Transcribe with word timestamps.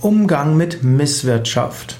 Umgang 0.00 0.56
mit 0.56 0.84
Misswirtschaft. 0.84 1.96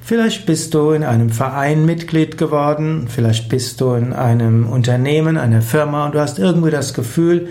Vielleicht 0.00 0.44
bist 0.44 0.74
du 0.74 0.90
in 0.90 1.04
einem 1.04 1.30
Verein 1.30 1.86
Mitglied 1.86 2.36
geworden, 2.36 3.08
vielleicht 3.08 3.48
bist 3.48 3.80
du 3.80 3.94
in 3.94 4.12
einem 4.12 4.68
Unternehmen, 4.68 5.38
einer 5.38 5.62
Firma 5.62 6.06
und 6.06 6.14
du 6.14 6.20
hast 6.20 6.38
irgendwie 6.38 6.70
das 6.70 6.92
Gefühl, 6.92 7.48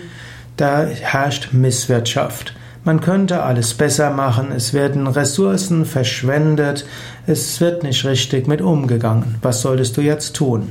da 0.57 0.85
herrscht 0.85 1.53
Misswirtschaft. 1.53 2.53
Man 2.83 3.01
könnte 3.01 3.41
alles 3.41 3.73
besser 3.73 4.11
machen, 4.11 4.51
es 4.55 4.73
werden 4.73 5.07
Ressourcen 5.07 5.85
verschwendet, 5.85 6.85
es 7.25 7.59
wird 7.59 7.83
nicht 7.83 8.05
richtig 8.05 8.47
mit 8.47 8.61
umgegangen. 8.61 9.35
Was 9.41 9.61
solltest 9.61 9.97
du 9.97 10.01
jetzt 10.01 10.35
tun? 10.35 10.69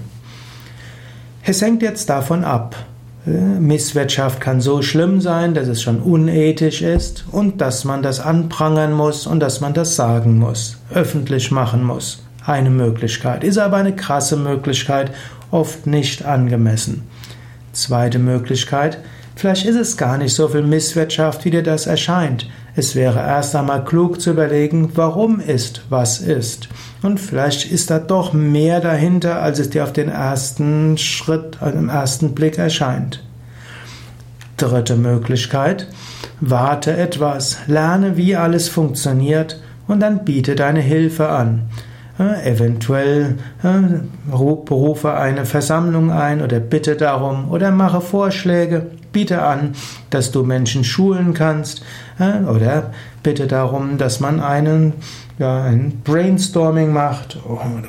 Es 1.42 1.60
hängt 1.60 1.82
jetzt 1.82 2.08
davon 2.08 2.44
ab, 2.44 2.76
Misswirtschaft 3.26 4.40
kann 4.40 4.60
so 4.60 4.82
schlimm 4.82 5.20
sein, 5.20 5.52
dass 5.54 5.66
es 5.66 5.82
schon 5.82 5.98
unethisch 5.98 6.80
ist 6.82 7.24
und 7.32 7.60
dass 7.60 7.84
man 7.84 8.02
das 8.02 8.20
anprangern 8.20 8.92
muss 8.92 9.26
und 9.26 9.40
dass 9.40 9.60
man 9.60 9.74
das 9.74 9.96
sagen 9.96 10.38
muss, 10.38 10.78
öffentlich 10.94 11.50
machen 11.50 11.82
muss. 11.82 12.22
Eine 12.44 12.70
Möglichkeit, 12.70 13.42
ist 13.42 13.58
aber 13.58 13.78
eine 13.78 13.96
krasse 13.96 14.36
Möglichkeit, 14.36 15.10
oft 15.50 15.88
nicht 15.88 16.24
angemessen. 16.24 17.02
Zweite 17.72 18.20
Möglichkeit, 18.20 18.98
vielleicht 19.36 19.64
ist 19.66 19.76
es 19.76 19.96
gar 19.96 20.18
nicht 20.18 20.34
so 20.34 20.48
viel 20.48 20.62
Misswirtschaft, 20.62 21.44
wie 21.44 21.50
dir 21.50 21.62
das 21.62 21.86
erscheint. 21.86 22.48
Es 22.74 22.94
wäre 22.94 23.20
erst 23.20 23.54
einmal 23.56 23.84
klug 23.84 24.20
zu 24.20 24.30
überlegen, 24.30 24.90
warum 24.96 25.40
ist, 25.40 25.82
was 25.88 26.18
ist. 26.18 26.68
Und 27.02 27.20
vielleicht 27.20 27.70
ist 27.70 27.90
da 27.90 27.98
doch 27.98 28.32
mehr 28.32 28.80
dahinter, 28.80 29.40
als 29.40 29.58
es 29.58 29.70
dir 29.70 29.84
auf 29.84 29.92
den 29.92 30.08
ersten 30.08 30.98
Schritt, 30.98 31.58
im 31.62 31.88
ersten 31.88 32.34
Blick 32.34 32.58
erscheint. 32.58 33.22
Dritte 34.56 34.96
Möglichkeit, 34.96 35.86
warte 36.40 36.96
etwas, 36.96 37.58
lerne, 37.66 38.16
wie 38.16 38.36
alles 38.36 38.68
funktioniert 38.68 39.60
und 39.86 40.00
dann 40.00 40.24
biete 40.24 40.54
deine 40.54 40.80
Hilfe 40.80 41.28
an. 41.28 41.68
Eventuell 42.18 43.36
berufe 44.64 45.14
eine 45.14 45.44
Versammlung 45.44 46.10
ein 46.10 46.40
oder 46.42 46.60
bitte 46.60 46.96
darum 46.96 47.50
oder 47.50 47.70
mache 47.70 48.00
Vorschläge, 48.00 48.86
biete 49.16 49.40
an, 49.40 49.72
dass 50.10 50.30
du 50.30 50.42
Menschen 50.42 50.84
schulen 50.84 51.32
kannst 51.32 51.82
oder 52.18 52.92
bitte 53.22 53.46
darum, 53.46 53.96
dass 53.96 54.20
man 54.20 54.40
einen, 54.40 54.92
ja, 55.38 55.62
ein 55.62 56.02
Brainstorming 56.04 56.92
macht, 56.92 57.38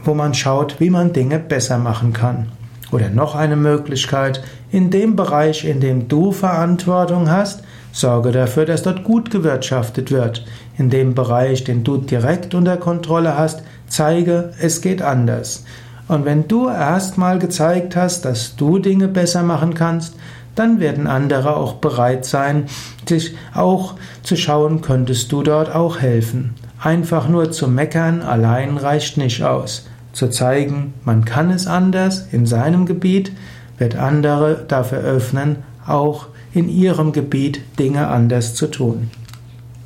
wo 0.06 0.14
man 0.14 0.34
schaut, 0.34 0.80
wie 0.80 0.90
man 0.90 1.12
Dinge 1.12 1.38
besser 1.38 1.80
machen 1.80 2.14
kann. 2.14 2.48
Oder 2.94 3.10
noch 3.10 3.36
eine 3.36 3.58
Möglichkeit, 3.58 4.42
in 4.72 4.90
dem 4.90 5.18
Bereich, 5.18 5.66
in 5.66 5.82
dem 5.82 6.08
du 6.08 6.32
Verantwortung 6.32 7.30
hast, 7.30 7.62
sorge 7.92 8.32
dafür, 8.32 8.64
dass 8.64 8.84
dort 8.84 9.04
gut 9.04 9.30
gewirtschaftet 9.30 10.12
wird. 10.12 10.46
In 10.78 10.90
dem 10.90 11.14
Bereich, 11.14 11.66
den 11.66 11.84
du 11.84 11.98
direkt 11.98 12.56
unter 12.56 12.78
Kontrolle 12.78 13.38
hast, 13.38 13.64
zeige, 13.90 14.54
es 14.62 14.80
geht 14.80 15.02
anders. 15.02 15.66
Und 16.08 16.24
wenn 16.24 16.48
du 16.48 16.70
erstmal 16.70 17.38
gezeigt 17.38 17.98
hast, 17.98 18.24
dass 18.24 18.56
du 18.56 18.80
Dinge 18.80 19.10
besser 19.10 19.44
machen 19.44 19.74
kannst, 19.74 20.16
dann 20.58 20.80
werden 20.80 21.08
andere 21.08 21.56
auch 21.56 21.74
bereit 21.76 22.26
sein, 22.26 22.66
sich 23.08 23.36
auch 23.54 23.96
zu 24.24 24.36
schauen, 24.36 24.82
könntest 24.82 25.32
du 25.32 25.44
dort 25.44 25.74
auch 25.74 26.00
helfen. 26.00 26.56
Einfach 26.80 27.28
nur 27.28 27.52
zu 27.52 27.68
meckern 27.68 28.22
allein 28.22 28.78
reicht 28.78 29.18
nicht 29.18 29.44
aus. 29.44 29.88
Zu 30.14 30.30
zeigen, 30.30 30.94
man 31.06 31.26
kann 31.26 31.52
es 31.52 31.68
anders 31.68 32.28
in 32.32 32.46
seinem 32.46 32.86
Gebiet, 32.86 33.32
wird 33.78 33.96
andere 33.96 34.66
dafür 34.68 35.00
öffnen, 35.00 35.58
auch 35.86 36.28
in 36.54 36.70
ihrem 36.70 37.12
Gebiet 37.12 37.62
Dinge 37.78 38.08
anders 38.08 38.56
zu 38.56 38.68
tun. 38.68 39.12